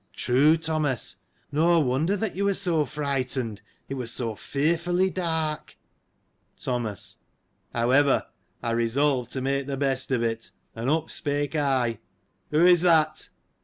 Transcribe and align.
—True, 0.13 0.57
Thomas, 0.57 1.17
no 1.51 1.79
wonder 1.79 2.17
that 2.17 2.35
you 2.35 2.45
were 2.45 2.55
so 2.55 2.85
frighten 2.85 3.51
ed, 3.51 3.61
it 3.87 3.93
was 3.93 4.09
so 4.11 4.33
fearfully 4.33 5.11
dark! 5.11 5.77
Thomas.— 6.59 7.17
However, 7.75 8.25
I 8.63 8.71
resolved 8.71 9.31
to 9.33 9.41
make 9.41 9.67
the 9.67 9.77
best 9.77 10.09
of 10.09 10.23
it, 10.23 10.49
and 10.73 10.89
up 10.89 11.11
spake 11.11 11.55
I. 11.55 11.99
"Who 12.49 12.65
is 12.65 12.81
that?" 12.81 13.29